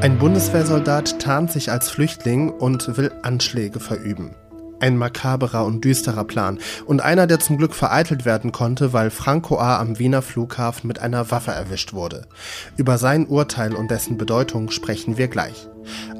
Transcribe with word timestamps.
Ein 0.00 0.18
Bundeswehrsoldat 0.18 1.20
tarnt 1.20 1.52
sich 1.52 1.70
als 1.70 1.90
Flüchtling 1.90 2.50
und 2.50 2.96
will 2.96 3.12
Anschläge 3.22 3.78
verüben. 3.78 4.34
Ein 4.80 4.96
makaberer 4.96 5.64
und 5.64 5.84
düsterer 5.84 6.24
Plan 6.24 6.58
und 6.86 7.00
einer, 7.00 7.28
der 7.28 7.38
zum 7.38 7.56
Glück 7.56 7.72
vereitelt 7.72 8.24
werden 8.24 8.50
konnte, 8.50 8.92
weil 8.92 9.10
Franco 9.10 9.58
A. 9.58 9.78
am 9.78 10.00
Wiener 10.00 10.22
Flughafen 10.22 10.88
mit 10.88 10.98
einer 10.98 11.30
Waffe 11.30 11.52
erwischt 11.52 11.92
wurde. 11.92 12.26
Über 12.76 12.98
sein 12.98 13.28
Urteil 13.28 13.74
und 13.74 13.92
dessen 13.92 14.18
Bedeutung 14.18 14.72
sprechen 14.72 15.18
wir 15.18 15.28
gleich. 15.28 15.68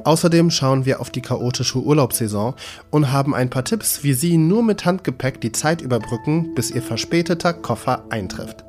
Außerdem 0.04 0.52
schauen 0.52 0.84
wir 0.86 1.00
auf 1.00 1.10
die 1.10 1.22
chaotische 1.22 1.80
Urlaubssaison 1.80 2.54
und 2.90 3.10
haben 3.10 3.34
ein 3.34 3.50
paar 3.50 3.64
Tipps, 3.64 4.04
wie 4.04 4.12
Sie 4.12 4.36
nur 4.36 4.62
mit 4.62 4.84
Handgepäck 4.84 5.40
die 5.40 5.50
Zeit 5.50 5.82
überbrücken, 5.82 6.54
bis 6.54 6.70
Ihr 6.70 6.82
verspäteter 6.82 7.52
Koffer 7.52 8.04
eintrifft. 8.10 8.64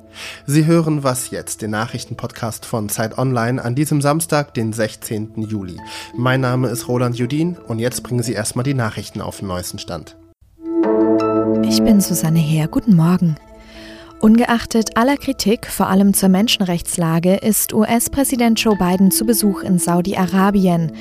Sie 0.45 0.65
hören 0.65 1.03
Was 1.03 1.29
jetzt, 1.29 1.61
den 1.61 1.71
Nachrichtenpodcast 1.71 2.65
von 2.65 2.89
Zeit 2.89 3.17
Online 3.17 3.63
an 3.63 3.75
diesem 3.75 4.01
Samstag, 4.01 4.53
den 4.53 4.73
16. 4.73 5.33
Juli. 5.37 5.77
Mein 6.15 6.41
Name 6.41 6.69
ist 6.69 6.87
Roland 6.87 7.17
Judin 7.17 7.57
und 7.57 7.79
jetzt 7.79 8.03
bringen 8.03 8.23
Sie 8.23 8.33
erstmal 8.33 8.63
die 8.63 8.73
Nachrichten 8.73 9.21
auf 9.21 9.39
den 9.39 9.47
neuesten 9.47 9.79
Stand. 9.79 10.17
Ich 11.63 11.81
bin 11.83 12.01
Susanne 12.01 12.39
Heer. 12.39 12.67
Guten 12.67 12.95
Morgen. 12.95 13.35
Ungeachtet 14.23 14.95
aller 14.95 15.17
Kritik, 15.17 15.65
vor 15.67 15.89
allem 15.89 16.13
zur 16.13 16.29
Menschenrechtslage, 16.29 17.35
ist 17.35 17.73
US-Präsident 17.73 18.57
Joe 18.57 18.77
Biden 18.77 19.11
zu 19.11 19.25
Besuch 19.25 19.63
in 19.63 19.79
Saudi-Arabien. 19.79 20.93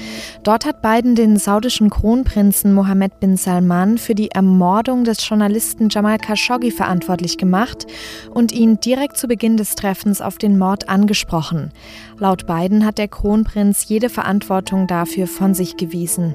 Dort 0.42 0.66
hat 0.66 0.82
Biden 0.82 1.14
den 1.14 1.36
saudischen 1.36 1.88
Kronprinzen 1.88 2.74
Mohammed 2.74 3.20
bin 3.20 3.36
Salman 3.36 3.98
für 3.98 4.16
die 4.16 4.32
Ermordung 4.32 5.04
des 5.04 5.28
Journalisten 5.28 5.88
Jamal 5.88 6.18
Khashoggi 6.18 6.72
verantwortlich 6.72 7.38
gemacht 7.38 7.86
und 8.34 8.50
ihn 8.50 8.80
direkt 8.80 9.16
zu 9.16 9.28
Beginn 9.28 9.56
des 9.56 9.76
Treffens 9.76 10.20
auf 10.20 10.36
den 10.38 10.58
Mord 10.58 10.88
angesprochen. 10.88 11.70
Laut 12.18 12.48
Biden 12.48 12.84
hat 12.84 12.98
der 12.98 13.06
Kronprinz 13.06 13.86
jede 13.86 14.08
Verantwortung 14.08 14.88
dafür 14.88 15.28
von 15.28 15.54
sich 15.54 15.76
gewiesen. 15.76 16.34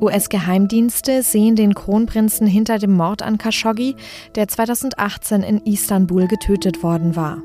US-Geheimdienste 0.00 1.22
sehen 1.22 1.56
den 1.56 1.74
Kronprinzen 1.74 2.46
hinter 2.46 2.78
dem 2.78 2.92
Mord 2.92 3.22
an 3.22 3.38
Khashoggi, 3.38 3.96
der 4.34 4.46
2018 4.46 5.42
in 5.42 5.58
Istanbul 5.64 6.28
getötet 6.28 6.82
worden 6.82 7.16
war. 7.16 7.42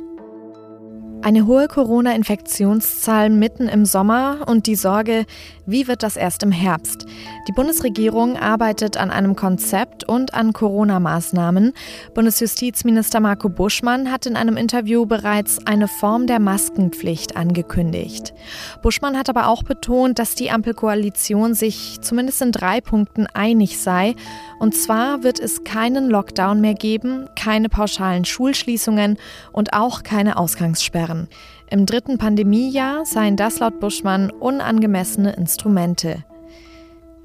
Eine 1.24 1.48
hohe 1.48 1.70
Corona-Infektionszahl 1.70 3.30
mitten 3.30 3.70
im 3.70 3.86
Sommer 3.86 4.46
und 4.46 4.68
die 4.68 4.76
Sorge, 4.76 5.26
wie 5.66 5.88
wird 5.88 6.04
das 6.04 6.18
erst 6.18 6.44
im 6.44 6.52
Herbst? 6.52 7.06
Die 7.48 7.52
Bundesregierung 7.52 8.38
arbeitet 8.38 8.96
an 8.96 9.12
einem 9.12 9.36
Konzept 9.36 10.08
und 10.08 10.34
an 10.34 10.54
Corona-Maßnahmen. 10.54 11.74
Bundesjustizminister 12.14 13.20
Marco 13.20 13.50
Buschmann 13.50 14.10
hat 14.14 14.26
in 14.26 14.38
einem 14.38 14.56
Interview 14.56 15.06
bereits 15.06 15.60
eine 15.68 15.90
Form 15.90 16.26
der 16.26 16.40
Maskenpflicht 16.40 17.36
angekündigt. 17.36 18.34
Buschmann 18.82 19.18
hat 19.18 19.30
aber 19.30 19.48
auch 19.50 19.64
betont, 19.64 20.20
dass 20.20 20.36
die 20.36 20.52
Ampelkoalition 20.52 21.54
sich 21.54 22.00
zumindest 22.00 22.42
in 22.42 22.54
drei 22.54 22.80
Punkten 22.80 23.28
einig 23.34 23.78
sei. 23.78 24.16
Und 24.60 24.74
zwar 24.74 25.24
wird 25.24 25.42
es 25.42 25.66
keinen 25.66 26.10
Lockdown 26.10 26.62
mehr 26.62 26.76
geben, 26.76 27.28
keine 27.36 27.68
pauschalen 27.68 28.24
Schulschließungen 28.24 29.18
und 29.52 29.74
auch 29.74 30.04
keine 30.04 30.38
Ausgangssperren. 30.38 31.28
Im 31.70 31.86
dritten 31.86 32.18
Pandemiejahr 32.18 33.06
seien 33.06 33.36
das 33.36 33.60
laut 33.60 33.82
Buschmann 33.82 34.32
unangemessene 34.32 35.34
Instrumente. 35.34 36.24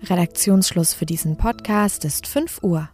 Redaktionsschluss 0.05 0.95
für 0.95 1.07
diesen 1.07 1.37
Podcast 1.37 2.05
ist 2.05 2.27
5 2.27 2.63
Uhr. 2.63 2.89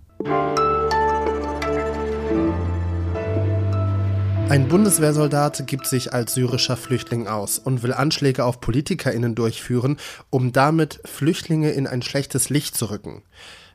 Ein 4.48 4.68
Bundeswehrsoldat 4.68 5.66
gibt 5.66 5.86
sich 5.86 6.12
als 6.12 6.34
syrischer 6.34 6.76
Flüchtling 6.76 7.28
aus 7.28 7.58
und 7.58 7.82
will 7.82 7.92
Anschläge 7.92 8.44
auf 8.44 8.60
PolitikerInnen 8.60 9.34
durchführen, 9.34 9.98
um 10.30 10.52
damit 10.52 11.00
Flüchtlinge 11.04 11.70
in 11.72 11.86
ein 11.86 12.02
schlechtes 12.02 12.50
Licht 12.50 12.76
zu 12.76 12.90
rücken. 12.90 13.22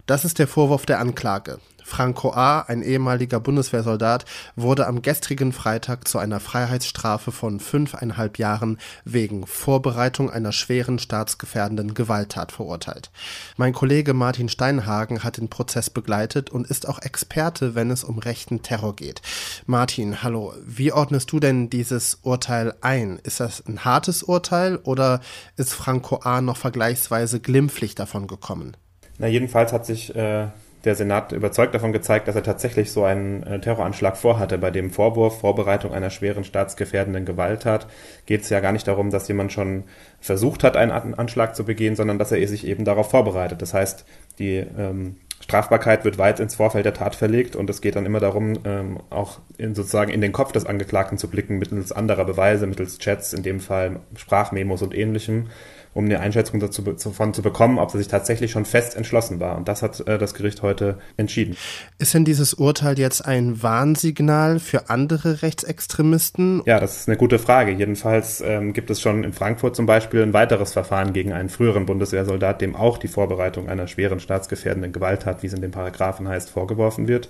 Das 0.06 0.26
ist 0.26 0.40
der 0.40 0.48
Vorwurf 0.48 0.86
der 0.86 1.00
Anklage. 1.00 1.59
Franco 1.90 2.32
A., 2.32 2.62
ein 2.62 2.84
ehemaliger 2.84 3.40
Bundeswehrsoldat, 3.40 4.26
wurde 4.56 4.86
am 4.86 5.02
gestrigen 5.02 5.52
Freitag 5.52 6.08
zu 6.08 6.20
einer 6.20 6.40
Freiheitsstrafe 6.40 7.32
von 7.32 7.60
fünfeinhalb 7.60 8.38
Jahren 8.38 8.78
wegen 9.06 9.48
Vorbereitung 9.48 10.30
einer 10.30 10.52
schweren 10.52 11.00
staatsgefährdenden 11.00 11.96
Gewalttat 11.96 12.52
verurteilt. 12.52 13.10
Mein 13.58 13.74
Kollege 13.74 14.14
Martin 14.14 14.50
Steinhagen 14.50 15.24
hat 15.24 15.38
den 15.38 15.50
Prozess 15.50 15.90
begleitet 15.90 16.52
und 16.52 16.68
ist 16.68 16.88
auch 16.88 17.00
Experte, 17.02 17.74
wenn 17.74 17.90
es 17.90 18.04
um 18.04 18.20
rechten 18.20 18.62
Terror 18.62 18.96
geht. 18.96 19.22
Martin, 19.66 20.22
hallo. 20.22 20.54
Wie 20.66 20.92
ordnest 20.92 21.32
du 21.32 21.40
denn 21.40 21.72
dieses 21.72 22.20
Urteil 22.22 22.76
ein? 22.82 23.20
Ist 23.24 23.40
das 23.40 23.66
ein 23.66 23.84
hartes 23.84 24.22
Urteil 24.22 24.78
oder 24.78 25.22
ist 25.58 25.74
Franco 25.74 26.18
A. 26.18 26.42
noch 26.42 26.58
vergleichsweise 26.58 27.40
glimpflich 27.40 27.96
davon 27.96 28.28
gekommen? 28.28 28.78
Na, 29.18 29.28
jedenfalls 29.28 29.74
hat 29.74 29.86
sich 29.86 30.16
äh, 30.16 30.48
der 30.85 30.95
Senat 30.95 31.31
überzeugt 31.34 31.73
davon 31.75 31.91
gezeigt, 31.91 32.28
dass 32.28 32.35
er 32.35 32.44
tatsächlich 32.44 32.91
so 32.91 33.03
einen 33.03 33.44
äh, 33.44 33.59
Terroranschlag 33.59 34.16
vorhatte. 34.16 34.57
Bei 34.57 34.72
dem 34.72 34.91
Vorwurf 34.91 35.40
Vorbereitung 35.40 35.94
einer 35.94 36.09
schweren 36.09 36.44
staatsgefährdenden 36.44 37.25
Gewalttat 37.25 37.88
geht 38.25 38.41
es 38.41 38.50
ja 38.50 38.59
gar 38.62 38.72
nicht 38.72 38.88
darum, 38.88 39.09
dass 39.09 39.28
jemand 39.28 39.51
schon 39.51 39.84
versucht 40.22 40.63
hat, 40.63 40.78
einen 40.78 40.91
Anschlag 40.91 41.56
zu 41.56 41.66
begehen, 41.66 41.95
sondern 41.95 42.17
dass 42.17 42.31
er 42.31 42.47
sich 42.47 42.66
eben 42.66 42.85
darauf 42.85 43.09
vorbereitet. 43.09 43.62
Das 43.62 43.73
heißt, 43.73 44.06
die 44.40 44.57
ähm, 44.57 45.17
Strafbarkeit 45.42 46.06
wird 46.06 46.18
weit 46.18 46.40
ins 46.40 46.56
Vorfeld 46.56 46.86
der 46.86 46.94
Tat 46.94 47.16
verlegt 47.16 47.56
und 47.56 47.70
es 47.70 47.82
geht 47.82 47.96
dann 47.96 48.06
immer 48.06 48.20
darum, 48.20 48.60
ähm, 48.66 49.00
auch 49.10 49.40
in, 49.58 49.76
sozusagen 49.76 50.12
in 50.12 50.22
den 50.22 50.32
Kopf 50.32 50.52
des 50.52 50.66
Angeklagten 50.66 51.18
zu 51.18 51.30
blicken, 51.30 51.60
mittels 51.60 51.92
anderer 51.92 52.26
Beweise, 52.26 52.68
mittels 52.68 53.00
Chats, 53.00 53.34
in 53.34 53.44
dem 53.44 53.60
Fall 53.60 54.00
Sprachmemos 54.16 54.82
und 54.82 54.96
ähnlichem 54.96 55.48
um 55.94 56.06
eine 56.06 56.20
Einschätzung 56.20 56.60
dazu, 56.60 56.82
davon 56.82 57.34
zu 57.34 57.42
bekommen, 57.42 57.80
ob 57.80 57.92
sie 57.92 57.98
sich 57.98 58.08
tatsächlich 58.08 58.52
schon 58.52 58.66
fest 58.66 58.96
entschlossen 58.96 59.40
war. 59.40 59.58
Und 59.58 59.68
das 59.68 59.82
hat 59.82 60.08
äh, 60.08 60.18
das 60.18 60.34
Gericht 60.34 60.62
heute 60.62 61.00
entschieden. 61.18 61.58
Ist 61.98 62.14
denn 62.14 62.26
dieses 62.26 62.54
Urteil 62.54 63.00
jetzt 63.00 63.26
ein 63.26 63.64
Warnsignal 63.64 64.60
für 64.60 64.90
andere 64.90 65.42
Rechtsextremisten? 65.42 66.62
Ja, 66.66 66.80
das 66.80 67.02
ist 67.02 67.10
eine 67.10 67.18
gute 67.18 67.40
Frage. 67.40 67.72
Jedenfalls 67.72 68.42
ähm, 68.42 68.74
gibt 68.74 68.90
es 68.90 69.02
schon 69.02 69.24
in 69.24 69.34
Frankfurt 69.34 69.76
zum 69.76 69.88
Beispiel 69.88 70.22
ein 70.22 70.34
weiteres 70.34 70.74
Verfahren 70.74 71.12
gegen 71.12 71.34
einen 71.34 71.50
früheren 71.50 71.86
Bundeswehrsoldat, 71.86 72.62
dem 72.62 72.76
auch 72.76 72.98
die 72.98 73.08
Vorbereitung 73.08 73.68
einer 73.68 73.88
schweren 73.88 74.20
staatsgefährdenden 74.20 74.94
Gewalttat, 75.29 75.44
wie 75.44 75.47
es 75.47 75.53
in 75.53 75.62
den 75.62 75.72
Paragraphen 75.72 76.28
heißt, 76.28 76.50
vorgeworfen 76.50 77.07
wird. 77.07 77.29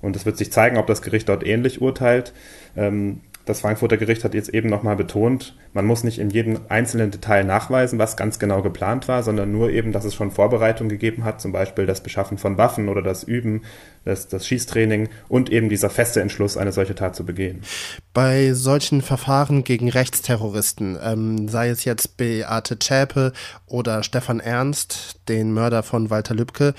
Und 0.00 0.16
es 0.16 0.26
wird 0.26 0.36
sich 0.36 0.52
zeigen, 0.52 0.76
ob 0.76 0.86
das 0.86 1.02
Gericht 1.02 1.28
dort 1.28 1.46
ähnlich 1.46 1.80
urteilt. 1.80 2.32
Ähm, 2.76 3.20
das 3.46 3.60
Frankfurter 3.60 3.98
Gericht 3.98 4.24
hat 4.24 4.32
jetzt 4.32 4.48
eben 4.48 4.70
nochmal 4.70 4.96
betont, 4.96 5.54
man 5.74 5.84
muss 5.84 6.02
nicht 6.02 6.18
in 6.18 6.30
jedem 6.30 6.60
einzelnen 6.70 7.10
Detail 7.10 7.44
nachweisen, 7.44 7.98
was 7.98 8.16
ganz 8.16 8.38
genau 8.38 8.62
geplant 8.62 9.06
war, 9.06 9.22
sondern 9.22 9.52
nur 9.52 9.68
eben, 9.68 9.92
dass 9.92 10.06
es 10.06 10.14
schon 10.14 10.30
Vorbereitung 10.30 10.88
gegeben 10.88 11.24
hat, 11.24 11.42
zum 11.42 11.52
Beispiel 11.52 11.84
das 11.84 12.02
Beschaffen 12.02 12.38
von 12.38 12.56
Waffen 12.56 12.88
oder 12.88 13.02
das 13.02 13.22
Üben, 13.22 13.62
das, 14.06 14.28
das 14.28 14.46
Schießtraining 14.46 15.10
und 15.28 15.50
eben 15.50 15.68
dieser 15.68 15.90
feste 15.90 16.22
Entschluss, 16.22 16.56
eine 16.56 16.72
solche 16.72 16.94
Tat 16.94 17.14
zu 17.14 17.26
begehen. 17.26 17.60
Bei 18.14 18.54
solchen 18.54 19.02
Verfahren 19.02 19.62
gegen 19.62 19.90
Rechtsterroristen, 19.90 20.98
ähm, 21.02 21.48
sei 21.48 21.68
es 21.68 21.84
jetzt 21.84 22.16
Beate 22.16 22.78
Zschäpe 22.78 23.34
oder 23.66 24.02
Stefan 24.02 24.40
Ernst, 24.40 25.20
den 25.28 25.52
Mörder 25.52 25.82
von 25.82 26.08
Walter 26.08 26.34
Lübcke, 26.34 26.72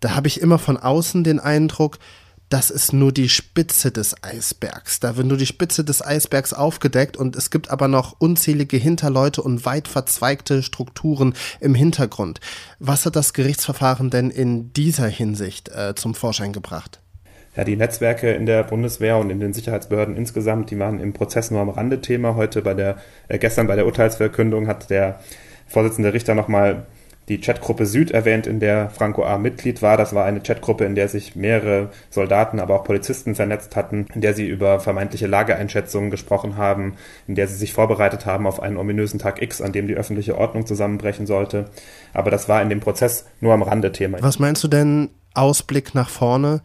da 0.00 0.14
habe 0.14 0.28
ich 0.28 0.40
immer 0.40 0.58
von 0.58 0.76
außen 0.76 1.24
den 1.24 1.40
Eindruck, 1.40 1.98
das 2.48 2.70
ist 2.70 2.92
nur 2.92 3.10
die 3.10 3.28
Spitze 3.28 3.90
des 3.90 4.22
Eisbergs. 4.22 5.00
Da 5.00 5.16
wird 5.16 5.26
nur 5.26 5.36
die 5.36 5.46
Spitze 5.46 5.82
des 5.82 6.04
Eisbergs 6.04 6.52
aufgedeckt 6.52 7.16
und 7.16 7.34
es 7.34 7.50
gibt 7.50 7.70
aber 7.70 7.88
noch 7.88 8.14
unzählige 8.20 8.76
Hinterleute 8.76 9.42
und 9.42 9.66
weit 9.66 9.88
verzweigte 9.88 10.62
Strukturen 10.62 11.34
im 11.60 11.74
Hintergrund. 11.74 12.40
Was 12.78 13.04
hat 13.04 13.16
das 13.16 13.32
Gerichtsverfahren 13.32 14.10
denn 14.10 14.30
in 14.30 14.72
dieser 14.72 15.08
Hinsicht 15.08 15.70
äh, 15.70 15.94
zum 15.96 16.14
Vorschein 16.14 16.52
gebracht? 16.52 17.00
Ja, 17.56 17.64
die 17.64 17.76
Netzwerke 17.76 18.32
in 18.32 18.46
der 18.46 18.62
Bundeswehr 18.62 19.16
und 19.16 19.30
in 19.30 19.40
den 19.40 19.52
Sicherheitsbehörden 19.52 20.16
insgesamt, 20.16 20.70
die 20.70 20.78
waren 20.78 21.00
im 21.00 21.14
Prozess 21.14 21.50
nur 21.50 21.62
am 21.62 21.70
Rande 21.70 22.00
Thema. 22.00 22.36
Heute 22.36 22.62
bei 22.62 22.74
der, 22.74 22.98
äh, 23.28 23.38
gestern 23.38 23.66
bei 23.66 23.74
der 23.74 23.86
Urteilsverkündung 23.86 24.68
hat 24.68 24.90
der 24.90 25.20
Vorsitzende 25.66 26.12
Richter 26.12 26.36
nochmal 26.36 26.86
die 27.28 27.40
Chatgruppe 27.40 27.86
Süd 27.86 28.12
erwähnt, 28.12 28.46
in 28.46 28.60
der 28.60 28.88
Franco 28.90 29.24
A. 29.24 29.36
Mitglied 29.36 29.82
war. 29.82 29.96
Das 29.96 30.14
war 30.14 30.24
eine 30.24 30.40
Chatgruppe, 30.40 30.84
in 30.84 30.94
der 30.94 31.08
sich 31.08 31.34
mehrere 31.34 31.90
Soldaten, 32.08 32.60
aber 32.60 32.76
auch 32.76 32.84
Polizisten 32.84 33.34
vernetzt 33.34 33.74
hatten, 33.74 34.06
in 34.14 34.20
der 34.20 34.34
sie 34.34 34.46
über 34.46 34.78
vermeintliche 34.78 35.26
Lageeinschätzungen 35.26 36.10
gesprochen 36.10 36.56
haben, 36.56 36.94
in 37.26 37.34
der 37.34 37.48
sie 37.48 37.56
sich 37.56 37.72
vorbereitet 37.72 38.26
haben 38.26 38.46
auf 38.46 38.60
einen 38.60 38.76
ominösen 38.76 39.18
Tag 39.18 39.42
X, 39.42 39.60
an 39.60 39.72
dem 39.72 39.88
die 39.88 39.94
öffentliche 39.94 40.38
Ordnung 40.38 40.66
zusammenbrechen 40.66 41.26
sollte. 41.26 41.70
Aber 42.14 42.30
das 42.30 42.48
war 42.48 42.62
in 42.62 42.68
dem 42.68 42.80
Prozess 42.80 43.26
nur 43.40 43.54
am 43.54 43.62
Rande 43.62 43.90
Thema. 43.90 44.18
Was 44.20 44.38
meinst 44.38 44.62
du 44.62 44.68
denn, 44.68 45.10
Ausblick 45.34 45.94
nach 45.94 46.08
vorne? 46.08 46.62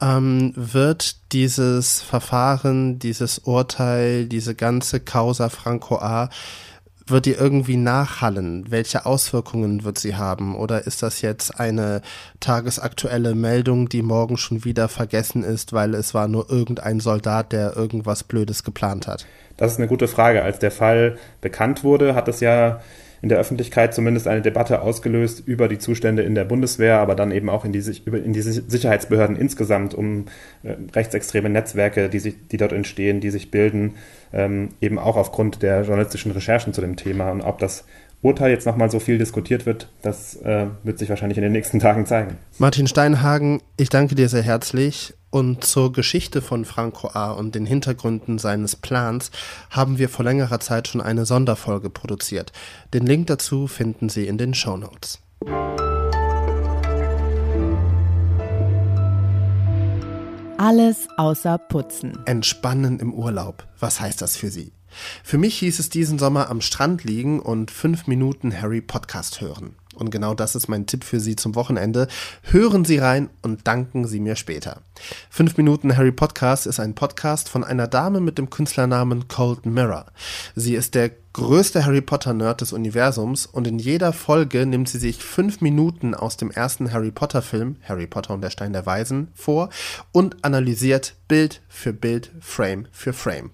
Ähm, 0.00 0.52
wird 0.56 1.32
dieses 1.32 2.02
Verfahren, 2.02 2.98
dieses 2.98 3.38
Urteil, 3.38 4.26
diese 4.26 4.56
ganze 4.56 4.98
Causa 4.98 5.48
Franco 5.48 5.96
A 5.96 6.28
wird 7.06 7.26
die 7.26 7.32
irgendwie 7.32 7.76
nachhallen? 7.76 8.66
Welche 8.70 9.06
Auswirkungen 9.06 9.84
wird 9.84 9.98
sie 9.98 10.16
haben? 10.16 10.54
Oder 10.54 10.86
ist 10.86 11.02
das 11.02 11.20
jetzt 11.22 11.58
eine 11.58 12.02
tagesaktuelle 12.40 13.34
Meldung, 13.34 13.88
die 13.88 14.02
morgen 14.02 14.36
schon 14.36 14.64
wieder 14.64 14.88
vergessen 14.88 15.44
ist, 15.44 15.72
weil 15.72 15.94
es 15.94 16.14
war 16.14 16.28
nur 16.28 16.50
irgendein 16.50 17.00
Soldat, 17.00 17.52
der 17.52 17.76
irgendwas 17.76 18.24
Blödes 18.24 18.64
geplant 18.64 19.06
hat? 19.06 19.26
Das 19.56 19.72
ist 19.72 19.78
eine 19.78 19.88
gute 19.88 20.08
Frage. 20.08 20.42
Als 20.42 20.58
der 20.58 20.70
Fall 20.70 21.18
bekannt 21.40 21.84
wurde, 21.84 22.14
hat 22.14 22.28
es 22.28 22.40
ja 22.40 22.80
in 23.22 23.28
der 23.28 23.38
Öffentlichkeit 23.38 23.94
zumindest 23.94 24.26
eine 24.26 24.42
Debatte 24.42 24.82
ausgelöst 24.82 25.44
über 25.46 25.68
die 25.68 25.78
Zustände 25.78 26.22
in 26.22 26.34
der 26.34 26.44
Bundeswehr, 26.44 26.98
aber 26.98 27.14
dann 27.14 27.30
eben 27.30 27.48
auch 27.48 27.64
in 27.64 27.72
die, 27.72 27.78
in 27.78 28.32
die 28.32 28.42
Sicherheitsbehörden 28.42 29.36
insgesamt, 29.36 29.94
um 29.94 30.26
äh, 30.64 30.74
rechtsextreme 30.92 31.48
Netzwerke, 31.48 32.08
die, 32.08 32.18
sich, 32.18 32.48
die 32.48 32.56
dort 32.56 32.72
entstehen, 32.72 33.20
die 33.20 33.30
sich 33.30 33.52
bilden, 33.52 33.94
ähm, 34.32 34.70
eben 34.80 34.98
auch 34.98 35.16
aufgrund 35.16 35.62
der 35.62 35.82
journalistischen 35.82 36.32
Recherchen 36.32 36.72
zu 36.72 36.80
dem 36.80 36.96
Thema. 36.96 37.30
Und 37.30 37.42
ob 37.42 37.60
das 37.60 37.84
Urteil 38.22 38.52
jetzt 38.52 38.66
nochmal 38.66 38.88
so 38.88 39.00
viel 39.00 39.18
diskutiert 39.18 39.66
wird, 39.66 39.88
das 40.00 40.36
äh, 40.36 40.66
wird 40.84 40.98
sich 40.98 41.08
wahrscheinlich 41.08 41.38
in 41.38 41.42
den 41.42 41.52
nächsten 41.52 41.80
Tagen 41.80 42.06
zeigen. 42.06 42.38
Martin 42.58 42.86
Steinhagen, 42.86 43.60
ich 43.76 43.88
danke 43.88 44.14
dir 44.14 44.28
sehr 44.28 44.42
herzlich 44.42 45.14
und 45.30 45.64
zur 45.64 45.92
Geschichte 45.92 46.40
von 46.40 46.64
Franco 46.64 47.08
A. 47.08 47.32
und 47.32 47.56
den 47.56 47.66
Hintergründen 47.66 48.38
seines 48.38 48.76
Plans 48.76 49.32
haben 49.70 49.98
wir 49.98 50.08
vor 50.08 50.24
längerer 50.24 50.60
Zeit 50.60 50.86
schon 50.86 51.00
eine 51.00 51.26
Sonderfolge 51.26 51.90
produziert. 51.90 52.52
Den 52.94 53.06
Link 53.06 53.26
dazu 53.26 53.66
finden 53.66 54.08
Sie 54.08 54.28
in 54.28 54.38
den 54.38 54.54
Show 54.54 54.76
Notes. 54.76 55.18
Alles 60.58 61.08
außer 61.16 61.58
Putzen. 61.58 62.20
Entspannen 62.26 63.00
im 63.00 63.12
Urlaub. 63.12 63.66
Was 63.80 64.00
heißt 64.00 64.22
das 64.22 64.36
für 64.36 64.48
Sie? 64.48 64.72
Für 65.22 65.38
mich 65.38 65.58
hieß 65.58 65.78
es 65.78 65.90
diesen 65.90 66.18
Sommer 66.18 66.50
am 66.50 66.60
Strand 66.60 67.04
liegen 67.04 67.40
und 67.40 67.70
fünf 67.70 68.06
Minuten 68.06 68.60
Harry 68.60 68.80
Podcast 68.80 69.40
hören. 69.40 69.76
Und 69.94 70.10
genau 70.10 70.34
das 70.34 70.54
ist 70.54 70.68
mein 70.68 70.86
Tipp 70.86 71.04
für 71.04 71.20
Sie 71.20 71.36
zum 71.36 71.54
Wochenende. 71.54 72.08
Hören 72.42 72.84
Sie 72.84 72.98
rein 72.98 73.28
und 73.42 73.66
danken 73.66 74.06
Sie 74.06 74.20
mir 74.20 74.36
später. 74.36 74.82
5 75.30 75.56
Minuten 75.56 75.96
Harry 75.96 76.12
Podcast 76.12 76.66
ist 76.66 76.80
ein 76.80 76.94
Podcast 76.94 77.48
von 77.48 77.62
einer 77.62 77.88
Dame 77.88 78.20
mit 78.20 78.38
dem 78.38 78.48
Künstlernamen 78.48 79.28
Cold 79.28 79.66
Mirror. 79.66 80.06
Sie 80.54 80.74
ist 80.74 80.94
der 80.94 81.10
größte 81.32 81.84
Harry 81.84 82.02
Potter-Nerd 82.02 82.60
des 82.60 82.72
Universums 82.72 83.46
und 83.46 83.66
in 83.66 83.78
jeder 83.78 84.12
Folge 84.12 84.66
nimmt 84.66 84.88
sie 84.88 84.98
sich 84.98 85.16
fünf 85.22 85.60
Minuten 85.60 86.14
aus 86.14 86.36
dem 86.36 86.50
ersten 86.50 86.92
Harry 86.92 87.10
Potter-Film, 87.10 87.76
Harry 87.82 88.06
Potter 88.06 88.34
und 88.34 88.42
der 88.42 88.50
Stein 88.50 88.72
der 88.72 88.86
Weisen, 88.86 89.28
vor 89.34 89.70
und 90.12 90.44
analysiert 90.44 91.14
Bild 91.28 91.62
für 91.66 91.94
Bild, 91.94 92.30
Frame 92.40 92.86
für 92.92 93.14
Frame. 93.14 93.50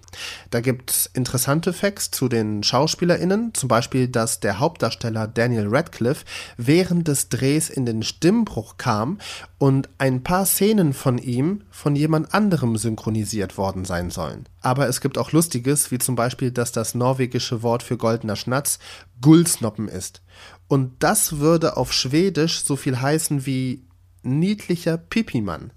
Da 0.49 0.59
gibt's 0.59 1.09
interessante 1.13 1.71
Facts 1.71 2.11
zu 2.11 2.27
den 2.27 2.61
SchauspielerInnen, 2.61 3.53
zum 3.53 3.69
Beispiel, 3.69 4.09
dass 4.09 4.41
der 4.41 4.59
Hauptdarsteller 4.59 5.27
Daniel 5.27 5.67
Radcliffe 5.69 6.25
während 6.57 7.07
des 7.07 7.29
Drehs 7.29 7.69
in 7.69 7.85
den 7.85 8.03
Stimmbruch 8.03 8.75
kam 8.75 9.19
und 9.57 9.87
ein 9.97 10.23
paar 10.23 10.45
Szenen 10.45 10.91
von 10.91 11.17
ihm 11.17 11.61
von 11.69 11.95
jemand 11.95 12.33
anderem 12.33 12.75
synchronisiert 12.75 13.57
worden 13.57 13.85
sein 13.85 14.09
sollen. 14.09 14.45
Aber 14.61 14.89
es 14.89 14.99
gibt 14.99 15.17
auch 15.17 15.31
Lustiges, 15.31 15.89
wie 15.91 15.99
zum 15.99 16.15
Beispiel, 16.15 16.51
dass 16.51 16.73
das 16.73 16.95
norwegische 16.95 17.63
Wort 17.63 17.68
für 17.77 17.97
goldener 17.97 18.35
Schnatz 18.35 18.79
Gullsnoppen 19.21 19.87
ist. 19.87 20.21
Und 20.67 21.03
das 21.03 21.39
würde 21.39 21.77
auf 21.77 21.93
Schwedisch 21.93 22.63
so 22.63 22.75
viel 22.75 22.99
heißen 23.01 23.45
wie 23.45 23.87
niedlicher 24.23 24.97
Pipimann. 24.97 25.71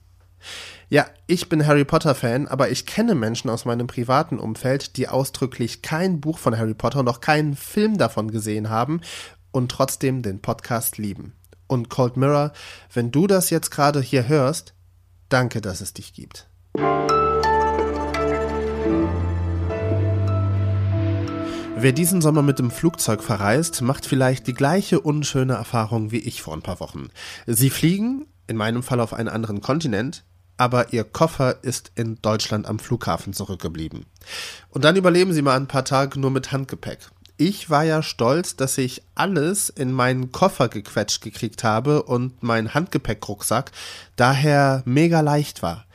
Ja, 0.88 1.06
ich 1.26 1.48
bin 1.48 1.66
Harry 1.66 1.84
Potter 1.84 2.14
Fan, 2.14 2.48
aber 2.48 2.70
ich 2.70 2.84
kenne 2.84 3.14
Menschen 3.14 3.48
aus 3.48 3.64
meinem 3.64 3.86
privaten 3.86 4.38
Umfeld, 4.38 4.96
die 4.96 5.08
ausdrücklich 5.08 5.82
kein 5.82 6.20
Buch 6.20 6.38
von 6.38 6.58
Harry 6.58 6.74
Potter 6.74 7.00
und 7.00 7.08
auch 7.08 7.20
keinen 7.20 7.56
Film 7.56 7.96
davon 7.96 8.30
gesehen 8.30 8.68
haben 8.68 9.00
und 9.52 9.70
trotzdem 9.70 10.22
den 10.22 10.42
Podcast 10.42 10.98
lieben. 10.98 11.32
Und 11.66 11.88
Cold 11.88 12.16
Mirror, 12.16 12.52
wenn 12.92 13.10
du 13.10 13.26
das 13.26 13.48
jetzt 13.48 13.70
gerade 13.70 14.00
hier 14.02 14.28
hörst, 14.28 14.74
danke, 15.30 15.62
dass 15.62 15.80
es 15.80 15.94
dich 15.94 16.12
gibt. 16.12 16.48
Wer 21.82 21.90
diesen 21.90 22.22
Sommer 22.22 22.42
mit 22.42 22.60
dem 22.60 22.70
Flugzeug 22.70 23.24
verreist, 23.24 23.82
macht 23.82 24.06
vielleicht 24.06 24.46
die 24.46 24.54
gleiche 24.54 25.00
unschöne 25.00 25.54
Erfahrung 25.54 26.12
wie 26.12 26.20
ich 26.20 26.40
vor 26.40 26.54
ein 26.54 26.62
paar 26.62 26.78
Wochen. 26.78 27.08
Sie 27.48 27.70
fliegen, 27.70 28.26
in 28.46 28.56
meinem 28.56 28.84
Fall 28.84 29.00
auf 29.00 29.12
einen 29.12 29.28
anderen 29.28 29.60
Kontinent, 29.60 30.22
aber 30.56 30.92
ihr 30.92 31.02
Koffer 31.02 31.64
ist 31.64 31.90
in 31.96 32.22
Deutschland 32.22 32.68
am 32.68 32.78
Flughafen 32.78 33.32
zurückgeblieben. 33.32 34.06
Und 34.68 34.84
dann 34.84 34.94
überleben 34.94 35.32
sie 35.32 35.42
mal 35.42 35.56
ein 35.56 35.66
paar 35.66 35.84
Tage 35.84 36.20
nur 36.20 36.30
mit 36.30 36.52
Handgepäck. 36.52 37.00
Ich 37.36 37.68
war 37.68 37.82
ja 37.82 38.04
stolz, 38.04 38.54
dass 38.54 38.78
ich 38.78 39.02
alles 39.16 39.68
in 39.68 39.90
meinen 39.90 40.30
Koffer 40.30 40.68
gequetscht 40.68 41.20
gekriegt 41.20 41.64
habe 41.64 42.04
und 42.04 42.44
mein 42.44 42.74
Handgepäckrucksack 42.74 43.72
daher 44.14 44.84
mega 44.84 45.18
leicht 45.18 45.64
war. 45.64 45.86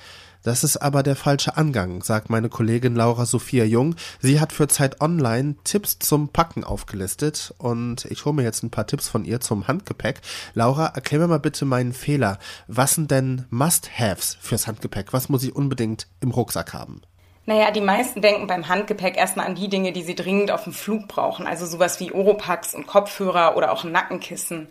Das 0.47 0.63
ist 0.63 0.77
aber 0.77 1.03
der 1.03 1.17
falsche 1.17 1.57
Angang, 1.57 2.01
sagt 2.03 2.29
meine 2.29 2.47
Kollegin 2.47 2.95
Laura 2.95 3.25
Sophia 3.25 3.65
Jung. 3.65 3.95
Sie 4.21 4.39
hat 4.39 4.53
für 4.53 4.69
Zeit 4.69 5.01
Online 5.01 5.55
Tipps 5.65 5.99
zum 5.99 6.29
Packen 6.29 6.63
aufgelistet 6.63 7.53
und 7.57 8.05
ich 8.05 8.23
hole 8.23 8.33
mir 8.33 8.43
jetzt 8.43 8.63
ein 8.63 8.69
paar 8.69 8.87
Tipps 8.87 9.09
von 9.09 9.25
ihr 9.25 9.41
zum 9.41 9.67
Handgepäck. 9.67 10.21
Laura, 10.53 10.85
erklär 10.85 11.19
mir 11.19 11.27
mal 11.27 11.41
bitte 11.41 11.65
meinen 11.65 11.91
Fehler. 11.91 12.39
Was 12.67 12.95
sind 12.95 13.11
denn 13.11 13.45
Must-Haves 13.49 14.37
fürs 14.39 14.67
Handgepäck? 14.67 15.11
Was 15.11 15.27
muss 15.27 15.43
ich 15.43 15.53
unbedingt 15.53 16.07
im 16.21 16.31
Rucksack 16.31 16.73
haben? 16.73 17.01
Naja, 17.45 17.71
die 17.71 17.81
meisten 17.81 18.21
denken 18.21 18.47
beim 18.47 18.69
Handgepäck 18.69 19.17
erstmal 19.17 19.47
an 19.47 19.55
die 19.55 19.67
Dinge, 19.67 19.91
die 19.91 20.03
sie 20.03 20.15
dringend 20.15 20.51
auf 20.51 20.63
dem 20.63 20.71
Flug 20.71 21.09
brauchen, 21.09 21.45
also 21.45 21.65
sowas 21.65 21.99
wie 21.99 22.13
Oropax 22.13 22.73
und 22.73 22.87
Kopfhörer 22.87 23.57
oder 23.57 23.73
auch 23.73 23.83
ein 23.83 23.91
Nackenkissen. 23.91 24.69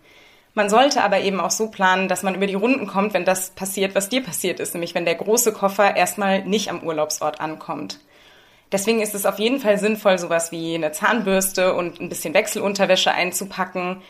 Man 0.56 0.70
sollte 0.70 1.04
aber 1.04 1.20
eben 1.20 1.38
auch 1.38 1.50
so 1.50 1.68
planen, 1.68 2.08
dass 2.08 2.22
man 2.22 2.34
über 2.34 2.46
die 2.46 2.54
Runden 2.54 2.86
kommt, 2.86 3.12
wenn 3.12 3.26
das 3.26 3.50
passiert, 3.50 3.94
was 3.94 4.08
dir 4.08 4.22
passiert 4.22 4.58
ist, 4.58 4.72
nämlich 4.72 4.94
wenn 4.94 5.04
der 5.04 5.14
große 5.14 5.52
Koffer 5.52 5.96
erstmal 5.96 6.46
nicht 6.46 6.70
am 6.70 6.82
Urlaubsort 6.82 7.42
ankommt. 7.42 8.00
Deswegen 8.72 9.02
ist 9.02 9.14
es 9.14 9.26
auf 9.26 9.38
jeden 9.38 9.60
Fall 9.60 9.78
sinnvoll, 9.78 10.18
sowas 10.18 10.52
wie 10.52 10.74
eine 10.74 10.92
Zahnbürste 10.92 11.74
und 11.74 12.00
ein 12.00 12.08
bisschen 12.08 12.32
Wechselunterwäsche 12.32 13.12
einzupacken, 13.12 14.00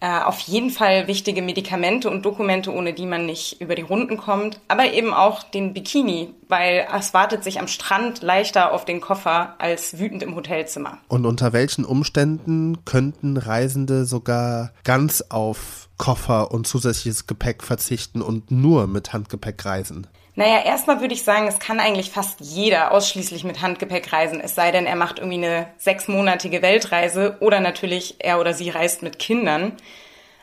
äh, 0.00 0.20
auf 0.20 0.40
jeden 0.40 0.70
Fall 0.70 1.06
wichtige 1.06 1.42
Medikamente 1.42 2.10
und 2.10 2.24
Dokumente, 2.24 2.72
ohne 2.72 2.94
die 2.94 3.06
man 3.06 3.26
nicht 3.26 3.60
über 3.60 3.74
die 3.74 3.82
Runden 3.82 4.16
kommt, 4.16 4.60
aber 4.66 4.92
eben 4.92 5.12
auch 5.12 5.42
den 5.42 5.74
Bikini, 5.74 6.34
weil 6.48 6.86
es 6.98 7.12
wartet 7.12 7.44
sich 7.44 7.60
am 7.60 7.68
Strand 7.68 8.22
leichter 8.22 8.72
auf 8.72 8.84
den 8.84 9.00
Koffer 9.00 9.54
als 9.58 9.98
wütend 9.98 10.22
im 10.22 10.34
Hotelzimmer. 10.34 10.98
Und 11.08 11.26
unter 11.26 11.52
welchen 11.52 11.84
Umständen 11.84 12.84
könnten 12.84 13.36
Reisende 13.36 14.06
sogar 14.06 14.72
ganz 14.84 15.22
auf 15.28 15.88
Koffer 15.98 16.50
und 16.50 16.66
zusätzliches 16.66 17.26
Gepäck 17.26 17.62
verzichten 17.62 18.22
und 18.22 18.50
nur 18.50 18.86
mit 18.86 19.12
Handgepäck 19.12 19.64
reisen? 19.66 20.06
Naja, 20.40 20.62
erstmal 20.64 21.02
würde 21.02 21.12
ich 21.12 21.22
sagen, 21.22 21.48
es 21.48 21.58
kann 21.58 21.80
eigentlich 21.80 22.10
fast 22.10 22.40
jeder 22.40 22.92
ausschließlich 22.92 23.44
mit 23.44 23.60
Handgepäck 23.60 24.10
reisen, 24.10 24.40
es 24.40 24.54
sei 24.54 24.70
denn, 24.70 24.86
er 24.86 24.96
macht 24.96 25.18
irgendwie 25.18 25.36
eine 25.36 25.66
sechsmonatige 25.76 26.62
Weltreise 26.62 27.36
oder 27.40 27.60
natürlich 27.60 28.14
er 28.20 28.40
oder 28.40 28.54
sie 28.54 28.70
reist 28.70 29.02
mit 29.02 29.18
Kindern. 29.18 29.72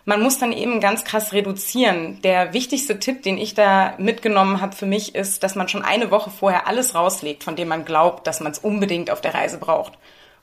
Man 0.06 0.22
muss 0.22 0.38
dann 0.38 0.54
eben 0.54 0.82
ganz 0.82 1.04
krass 1.04 1.34
reduzieren. 1.34 2.22
Der 2.22 2.54
wichtigste 2.54 3.00
Tipp, 3.00 3.24
den 3.24 3.39
ich 3.39 3.56
da 3.56 3.96
mitgenommen 3.98 4.62
habe 4.62 4.75
für 4.75 4.86
mich, 4.86 5.16
ist, 5.16 5.42
dass 5.42 5.56
man 5.56 5.68
schon 5.68 5.82
eine 5.82 6.12
Woche 6.12 6.30
vorher 6.30 6.68
alles 6.68 6.94
rauslegt, 6.94 7.44
von 7.44 7.56
dem 7.56 7.68
man 7.68 7.84
glaubt, 7.84 8.27
dass 8.27 8.39
man 8.39 8.51
es 8.51 8.60
unbedingt 8.60 9.10
auf 9.10 9.22
der 9.22 9.34
Reise 9.34 9.58
braucht. 9.58 9.94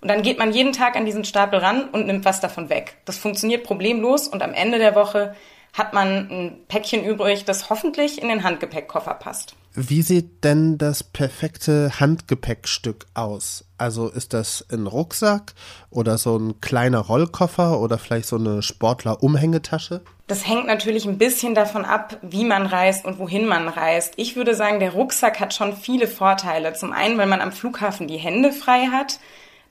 Und 0.01 0.09
dann 0.09 0.23
geht 0.23 0.41
man 0.41 0.53
jeden 0.53 0.73
Tag 0.73 0.97
an 0.97 1.07
diesen 1.07 1.25
Stapel 1.25 1.61
ran 1.61 1.91
und 1.91 2.09
nimmt 2.09 2.25
was 2.25 2.41
davon 2.41 2.71
weg. 2.71 2.97
Das 3.05 3.19
funktioniert 3.19 3.63
problemlos 3.63 4.27
und 4.27 4.43
am 4.43 4.53
Ende 4.53 4.79
der 4.79 4.97
Woche 4.97 5.37
hat 5.75 5.93
man 5.93 6.31
ein 6.31 6.61
Päckchen 6.69 7.05
übrig, 7.05 7.45
das 7.45 7.69
hoffentlich 7.69 8.23
in 8.23 8.29
den 8.29 8.45
Handgepäckkoffer 8.45 9.15
passt. 9.15 9.57
Wie 9.77 10.03
sieht 10.03 10.45
denn 10.45 10.79
das 10.79 11.03
perfekte 11.03 11.99
Handgepäckstück 11.99 13.07
aus? 13.15 13.65
Also 13.77 14.09
ist 14.09 14.33
das 14.33 14.65
ein 14.71 14.87
Rucksack 14.87 15.53
oder 15.91 16.17
so 16.17 16.37
ein 16.39 16.61
kleiner 16.61 17.01
Rollkoffer 17.01 17.81
oder 17.81 17.99
vielleicht 17.99 18.27
so 18.27 18.37
eine 18.37 18.63
Sportler-Umhängetasche? 18.63 20.03
Das 20.29 20.47
hängt 20.47 20.69
natürlich 20.69 21.07
ein 21.07 21.19
bisschen 21.19 21.57
davon 21.57 21.85
ab, 21.85 22.19
wie 22.23 22.45
man 22.45 22.67
reist 22.67 23.05
und 23.05 23.19
wohin 23.19 23.47
man 23.47 23.67
reist. 23.67 24.15
Ich 24.17 24.37
würde 24.37 24.55
sagen, 24.55 24.79
der 24.79 24.93
Rucksack 24.93 25.41
hat 25.41 25.53
schon 25.53 25.77
viele 25.77 26.07
Vorteile. 26.07 26.73
Zum 26.75 26.93
einen, 26.93 27.19
weil 27.19 27.27
man 27.27 27.41
am 27.41 27.51
Flughafen 27.51 28.07
die 28.07 28.17
Hände 28.17 28.53
frei 28.53 28.87
hat 28.93 29.19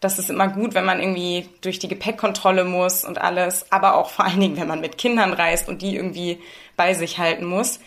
das 0.04 0.20
ist 0.20 0.30
immer 0.30 0.48
gut, 0.48 0.74
wenn 0.74 0.86
man 0.86 1.00
irgendwie 1.00 1.48
durch 1.62 1.80
die 1.80 1.88
Gepäckkontrolle 1.88 2.66
muss 2.66 3.06
und 3.06 3.20
alles, 3.20 3.72
aber 3.72 3.96
auch 3.96 4.10
vor 4.10 4.26
allen 4.26 4.40
Dingen, 4.40 4.58
wenn 4.58 4.68
man 4.68 4.82
mit 4.82 4.98
Kindern 4.98 5.34
reist 5.34 5.70
und 5.70 5.82
die 5.82 5.96
irgendwie 5.96 6.40
bei 6.76 6.94
sich 6.94 7.18
halten 7.18 7.46
muss. 7.46 7.80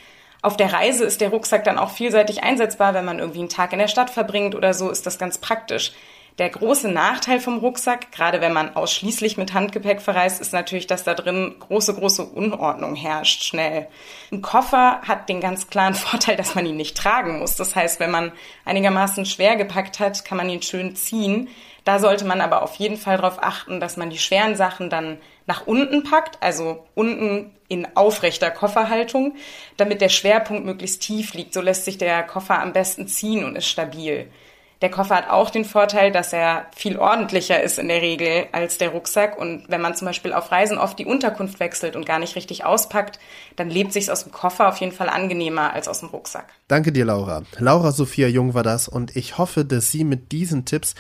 Auf 0.43 0.57
der 0.57 0.73
Reise 0.73 1.05
ist 1.05 1.21
der 1.21 1.31
Rucksack 1.31 1.65
dann 1.65 1.79
auch 1.79 1.91
vielseitig 1.91 2.43
einsetzbar, 2.43 2.95
wenn 2.95 3.05
man 3.05 3.19
irgendwie 3.19 3.41
einen 3.41 3.49
Tag 3.49 3.73
in 3.73 3.79
der 3.79 3.89
Stadt 3.89 4.11
verbringt 4.11 4.55
oder 4.55 4.75
so, 4.75 4.91
ist 4.91 5.07
das 5.07 5.19
ganz 5.19 5.39
praktisch. 5.39 5.93
Der 6.39 6.51
große 6.51 6.89
Nachteil 6.89 7.41
vom 7.41 7.59
Rucksack, 7.59 8.13
gerade 8.13 8.43
wenn 8.43 8.53
man 8.53 8.77
ausschließlich 8.77 9.39
mit 9.39 9.55
Handgepäck 9.55 10.03
verreist, 10.03 10.39
ist 10.39 10.53
natürlich, 10.53 10.87
dass 10.87 11.03
da 11.03 11.15
drin 11.15 11.55
große, 11.61 11.95
große 11.95 12.25
Unordnung 12.25 12.95
herrscht 12.95 13.43
schnell. 13.43 13.87
Ein 14.31 14.43
Koffer 14.43 15.01
hat 15.01 15.31
den 15.31 15.41
ganz 15.41 15.69
klaren 15.69 15.95
Vorteil, 15.95 16.37
dass 16.37 16.55
man 16.55 16.67
ihn 16.67 16.77
nicht 16.77 16.95
tragen 16.95 17.39
muss. 17.39 17.57
Das 17.57 17.75
heißt, 17.75 18.01
wenn 18.01 18.11
man 18.11 18.33
einigermaßen 18.67 19.25
schwer 19.25 19.57
gepackt 19.57 19.99
hat, 19.99 20.27
kann 20.27 20.37
man 20.37 20.51
ihn 20.51 20.61
schön 20.61 20.95
ziehen. 20.95 21.49
Da 21.85 21.99
sollte 21.99 22.27
man 22.27 22.43
aber 22.43 22.63
auf 22.63 22.75
jeden 22.75 22.99
Fall 22.99 23.17
darauf 23.17 23.43
achten, 23.43 23.81
dass 23.81 23.97
man 23.97 24.11
die 24.11 24.19
schweren 24.19 24.57
Sachen 24.57 24.91
dann 24.91 25.19
nach 25.47 25.67
unten 25.67 26.03
packt, 26.03 26.43
also 26.43 26.85
unten 26.95 27.55
in 27.69 27.89
aufrechter 27.97 28.51
Kofferhaltung, 28.51 29.37
damit 29.79 30.03
der 30.03 30.11
Schwerpunkt 30.11 30.67
möglichst 30.67 31.01
tief 31.01 31.33
liegt. 31.33 31.55
So 31.55 31.63
lässt 31.63 31.87
sich 31.87 31.97
der 31.97 32.25
Koffer 32.25 32.61
am 32.61 32.75
besten 32.75 33.09
ziehen 33.09 33.43
und 33.43 33.57
ist 33.57 33.69
stabil. 33.69 34.29
Der 34.83 34.91
Koffer 34.91 35.17
hat 35.17 35.31
auch 35.31 35.49
den 35.49 35.65
Vorteil, 35.65 36.13
dass 36.13 36.33
er 36.33 36.67
viel 36.75 36.99
ordentlicher 36.99 37.63
ist 37.63 37.79
in 37.79 37.89
der 37.89 38.03
Regel 38.03 38.47
als 38.53 38.77
der 38.77 38.91
Rucksack. 38.91 39.39
Und 39.39 39.65
wenn 39.69 39.81
man 39.81 39.95
zum 39.95 40.07
Beispiel 40.07 40.35
auf 40.35 40.53
Reisen 40.53 40.77
oft 40.77 40.99
die 40.99 41.07
Unterkunft 41.07 41.61
wechselt 41.61 41.97
und 41.97 42.05
gar 42.05 42.19
nicht 42.19 42.37
richtig 42.37 42.65
auspackt, 42.65 43.19
dann 43.57 43.71
lebt 43.71 43.93
sich 43.93 44.11
aus 44.11 44.25
dem 44.25 44.33
Koffer 44.33 44.69
auf 44.69 44.77
jeden 44.79 44.93
Fall 44.93 45.09
angenehmer 45.09 45.73
als 45.73 45.89
aus 45.89 46.01
dem 46.01 46.11
Rucksack. 46.11 46.53
Danke 46.69 46.93
dir, 46.93 47.07
Laura. 47.07 47.43
Laura 47.59 47.93
Sophia 47.93 48.29
Jung 48.29 48.53
war 48.53 48.63
das 48.63 48.87
und 48.89 49.17
ich 49.17 49.39
hoffe, 49.39 49.65
dass 49.65 49.91
Sie 49.91 50.05
mit 50.05 50.33
diesen 50.33 50.67
Tipps 50.67 50.95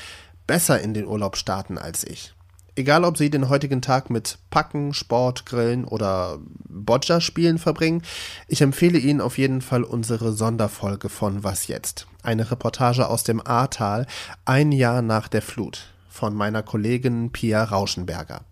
besser 0.47 0.80
in 0.80 0.95
den 0.95 1.06
Urlaub 1.06 1.37
starten 1.37 1.76
als 1.76 2.04
ich. 2.04 2.35
Egal, 2.78 3.04
ob 3.04 3.16
Sie 3.16 3.30
den 3.30 3.49
heutigen 3.49 3.80
Tag 3.80 4.11
mit 4.11 4.37
Packen, 4.50 4.92
Sport, 4.92 5.47
Grillen 5.47 5.87
oder 5.87 6.38
Boccia-Spielen 6.68 7.56
verbringen, 7.56 8.02
ich 8.49 8.61
empfehle 8.61 8.99
Ihnen 8.99 9.23
auf 9.23 9.38
jeden 9.38 9.62
Fall 9.62 9.83
unsere 9.83 10.35
Sonderfolge 10.35 11.09
von 11.09 11.42
Was 11.42 11.68
jetzt? 11.68 12.06
Eine 12.23 12.50
Reportage 12.50 13.09
aus 13.09 13.25
dem 13.25 13.40
Ahrtal, 13.40 14.06
ein 14.45 14.73
Jahr 14.73 15.00
nach 15.00 15.26
der 15.28 15.40
Flut, 15.40 15.87
von 16.11 16.35
meiner 16.35 16.62
Kollegin 16.62 17.33
Pia 17.33 17.64
Rauschenberger. 17.64 18.42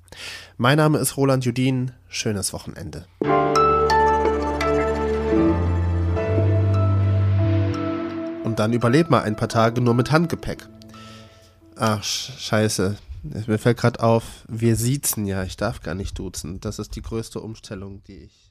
Mein 0.57 0.79
Name 0.79 0.97
ist 0.97 1.19
Roland 1.19 1.45
Judin, 1.45 1.91
schönes 2.09 2.55
Wochenende. 2.55 3.05
Und 8.43 8.59
dann 8.59 8.73
überlebt 8.73 9.11
mal 9.11 9.21
ein 9.23 9.37
paar 9.37 9.51
Tage 9.51 9.83
nur 9.83 9.93
mit 9.93 10.11
Handgepäck. 10.11 10.67
Ach, 11.77 12.03
scheiße. 12.03 12.97
Mir 13.25 13.59
fällt 13.59 13.79
gerade 13.79 14.03
auf, 14.03 14.45
wir 14.49 14.77
siezen 14.77 15.25
ja, 15.25 15.45
ich 15.45 15.57
darf 15.57 15.81
gar 15.81 15.95
nicht 15.95 16.19
duzen. 16.19 16.61
Das 16.61 16.79
ist 16.79 16.95
die 16.95 17.03
größte 17.03 17.41
Umstellung, 17.41 18.03
die 18.05 18.19
ich 18.19 18.44